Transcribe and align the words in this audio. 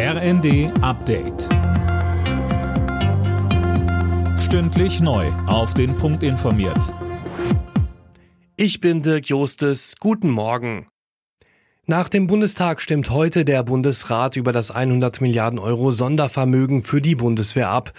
RND 0.00 0.70
Update. 0.80 1.48
Stündlich 4.38 5.00
neu. 5.00 5.26
Auf 5.48 5.74
den 5.74 5.96
Punkt 5.96 6.22
informiert. 6.22 6.94
Ich 8.54 8.80
bin 8.80 9.02
Dirk 9.02 9.28
Jostes. 9.28 9.96
Guten 9.98 10.30
Morgen. 10.30 10.86
Nach 11.86 12.08
dem 12.08 12.28
Bundestag 12.28 12.80
stimmt 12.80 13.10
heute 13.10 13.44
der 13.44 13.64
Bundesrat 13.64 14.36
über 14.36 14.52
das 14.52 14.70
100 14.70 15.20
Milliarden 15.20 15.58
Euro 15.58 15.90
Sondervermögen 15.90 16.84
für 16.84 17.00
die 17.00 17.16
Bundeswehr 17.16 17.68
ab. 17.68 17.92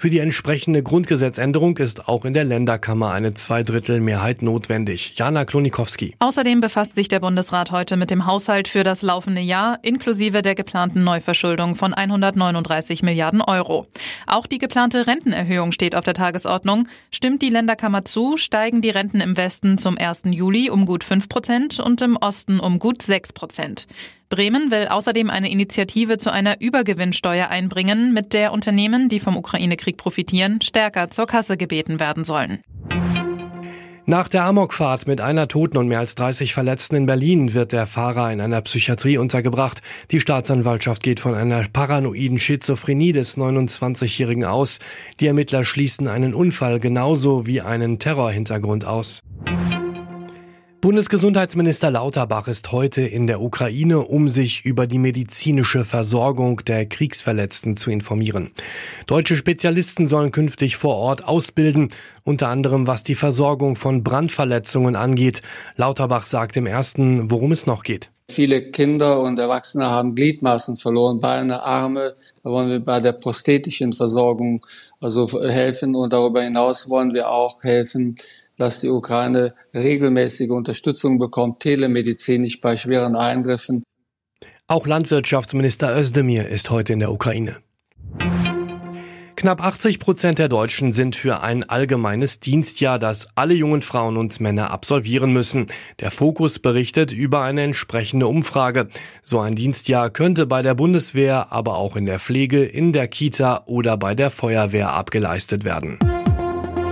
Für 0.00 0.08
die 0.08 0.20
entsprechende 0.20 0.82
Grundgesetzänderung 0.82 1.76
ist 1.76 2.08
auch 2.08 2.24
in 2.24 2.32
der 2.32 2.44
Länderkammer 2.44 3.10
eine 3.10 3.34
Zweidrittelmehrheit 3.34 4.40
notwendig. 4.40 5.12
Jana 5.16 5.44
Klonikowski. 5.44 6.14
Außerdem 6.20 6.62
befasst 6.62 6.94
sich 6.94 7.08
der 7.08 7.20
Bundesrat 7.20 7.70
heute 7.70 7.98
mit 7.98 8.10
dem 8.10 8.24
Haushalt 8.24 8.66
für 8.66 8.82
das 8.82 9.02
laufende 9.02 9.42
Jahr 9.42 9.78
inklusive 9.82 10.40
der 10.40 10.54
geplanten 10.54 11.04
Neuverschuldung 11.04 11.74
von 11.74 11.92
139 11.92 13.02
Milliarden 13.02 13.42
Euro. 13.42 13.88
Auch 14.26 14.46
die 14.46 14.56
geplante 14.56 15.06
Rentenerhöhung 15.06 15.70
steht 15.70 15.94
auf 15.94 16.04
der 16.04 16.14
Tagesordnung. 16.14 16.88
Stimmt 17.10 17.42
die 17.42 17.50
Länderkammer 17.50 18.06
zu, 18.06 18.38
steigen 18.38 18.80
die 18.80 18.88
Renten 18.88 19.20
im 19.20 19.36
Westen 19.36 19.76
zum 19.76 19.98
1. 19.98 20.22
Juli 20.30 20.70
um 20.70 20.86
gut 20.86 21.04
5 21.04 21.28
Prozent 21.28 21.78
und 21.78 22.00
im 22.00 22.16
Osten 22.16 22.58
um 22.58 22.78
gut 22.78 23.02
6 23.02 23.34
Prozent. 23.34 23.86
Bremen 24.30 24.70
will 24.70 24.86
außerdem 24.86 25.28
eine 25.28 25.50
Initiative 25.50 26.16
zu 26.16 26.30
einer 26.32 26.60
Übergewinnsteuer 26.60 27.48
einbringen, 27.48 28.14
mit 28.14 28.32
der 28.32 28.52
Unternehmen, 28.52 29.08
die 29.08 29.18
vom 29.18 29.36
Ukraine-Krieg 29.36 29.96
profitieren, 29.96 30.60
stärker 30.62 31.10
zur 31.10 31.26
Kasse 31.26 31.56
gebeten 31.56 31.98
werden 31.98 32.22
sollen. 32.22 32.60
Nach 34.06 34.28
der 34.28 34.44
Amokfahrt 34.44 35.06
mit 35.06 35.20
einer 35.20 35.46
Toten 35.46 35.76
und 35.76 35.88
mehr 35.88 35.98
als 35.98 36.14
30 36.14 36.54
Verletzten 36.54 36.96
in 36.96 37.06
Berlin 37.06 37.54
wird 37.54 37.72
der 37.72 37.86
Fahrer 37.86 38.32
in 38.32 38.40
einer 38.40 38.60
Psychiatrie 38.62 39.18
untergebracht. 39.18 39.82
Die 40.10 40.20
Staatsanwaltschaft 40.20 41.02
geht 41.02 41.20
von 41.20 41.34
einer 41.34 41.64
paranoiden 41.72 42.38
Schizophrenie 42.38 43.12
des 43.12 43.36
29-Jährigen 43.36 44.44
aus. 44.44 44.78
Die 45.20 45.26
Ermittler 45.26 45.64
schließen 45.64 46.08
einen 46.08 46.34
Unfall 46.34 46.80
genauso 46.80 47.46
wie 47.46 47.60
einen 47.60 47.98
Terrorhintergrund 47.98 48.84
aus. 48.84 49.22
Bundesgesundheitsminister 50.80 51.90
Lauterbach 51.90 52.48
ist 52.48 52.72
heute 52.72 53.02
in 53.02 53.26
der 53.26 53.42
Ukraine, 53.42 53.98
um 53.98 54.30
sich 54.30 54.64
über 54.64 54.86
die 54.86 54.98
medizinische 54.98 55.84
Versorgung 55.84 56.64
der 56.64 56.86
Kriegsverletzten 56.86 57.76
zu 57.76 57.90
informieren. 57.90 58.52
Deutsche 59.04 59.36
Spezialisten 59.36 60.08
sollen 60.08 60.32
künftig 60.32 60.78
vor 60.78 60.96
Ort 60.96 61.28
ausbilden, 61.28 61.90
unter 62.24 62.48
anderem 62.48 62.86
was 62.86 63.04
die 63.04 63.14
Versorgung 63.14 63.76
von 63.76 64.02
Brandverletzungen 64.02 64.96
angeht. 64.96 65.42
Lauterbach 65.76 66.24
sagt 66.24 66.56
im 66.56 66.64
ersten, 66.64 67.30
worum 67.30 67.52
es 67.52 67.66
noch 67.66 67.82
geht. 67.82 68.10
Viele 68.30 68.70
Kinder 68.70 69.20
und 69.20 69.38
Erwachsene 69.38 69.90
haben 69.90 70.14
Gliedmaßen 70.14 70.78
verloren, 70.78 71.18
Beine, 71.18 71.62
Arme. 71.62 72.14
Da 72.42 72.50
wollen 72.50 72.70
wir 72.70 72.80
bei 72.80 73.00
der 73.00 73.12
prosthetischen 73.12 73.92
Versorgung 73.92 74.64
also 74.98 75.26
helfen 75.42 75.94
und 75.94 76.12
darüber 76.12 76.40
hinaus 76.40 76.88
wollen 76.88 77.12
wir 77.12 77.28
auch 77.28 77.62
helfen, 77.64 78.14
dass 78.60 78.80
die 78.80 78.90
Ukraine 78.90 79.54
regelmäßige 79.74 80.50
Unterstützung 80.50 81.18
bekommt, 81.18 81.60
telemedizinisch 81.60 82.60
bei 82.60 82.76
schweren 82.76 83.16
Eingriffen. 83.16 83.82
Auch 84.66 84.86
Landwirtschaftsminister 84.86 85.96
Özdemir 85.96 86.46
ist 86.48 86.68
heute 86.68 86.92
in 86.92 87.00
der 87.00 87.10
Ukraine. 87.10 87.56
Knapp 89.34 89.64
80 89.64 89.98
Prozent 90.00 90.38
der 90.38 90.50
Deutschen 90.50 90.92
sind 90.92 91.16
für 91.16 91.40
ein 91.40 91.66
allgemeines 91.66 92.40
Dienstjahr, 92.40 92.98
das 92.98 93.28
alle 93.36 93.54
jungen 93.54 93.80
Frauen 93.80 94.18
und 94.18 94.38
Männer 94.38 94.70
absolvieren 94.70 95.32
müssen. 95.32 95.64
Der 95.98 96.10
Fokus 96.10 96.58
berichtet 96.58 97.12
über 97.12 97.40
eine 97.40 97.62
entsprechende 97.62 98.26
Umfrage. 98.26 98.88
So 99.22 99.40
ein 99.40 99.54
Dienstjahr 99.54 100.10
könnte 100.10 100.44
bei 100.44 100.60
der 100.60 100.74
Bundeswehr, 100.74 101.50
aber 101.50 101.78
auch 101.78 101.96
in 101.96 102.04
der 102.04 102.20
Pflege, 102.20 102.62
in 102.62 102.92
der 102.92 103.08
Kita 103.08 103.62
oder 103.64 103.96
bei 103.96 104.14
der 104.14 104.30
Feuerwehr 104.30 104.92
abgeleistet 104.92 105.64
werden. 105.64 105.98